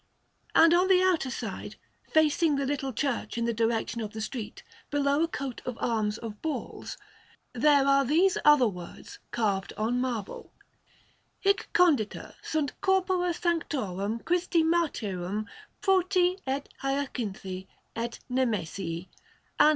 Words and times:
And 0.55 0.73
on 0.73 0.87
the 0.87 1.03
outer 1.03 1.29
side, 1.29 1.75
facing 2.11 2.55
the 2.55 2.65
little 2.65 2.91
church 2.91 3.37
in 3.37 3.45
the 3.45 3.53
direction 3.53 4.01
of 4.01 4.13
the 4.13 4.19
street, 4.21 4.63
below 4.89 5.21
a 5.21 5.27
coat 5.27 5.61
of 5.63 5.77
arms 5.79 6.17
of 6.17 6.41
balls, 6.41 6.97
there 7.53 7.85
are 7.85 8.03
these 8.03 8.35
other 8.43 8.67
words 8.67 9.19
carved 9.29 9.73
on 9.77 10.01
marble: 10.01 10.53
HIC 11.41 11.69
CONDITA 11.73 12.33
SUNT 12.41 12.81
CORPORA 12.81 13.31
SANCTORUM 13.31 14.21
CHRISTI 14.23 14.63
MARTYRUM 14.63 15.45
PROTI 15.83 16.39
ET 16.47 16.67
HYACINTHI 16.79 17.67
ET 17.95 18.17
NEMESII, 18.27 19.07
ANN. 19.59 19.69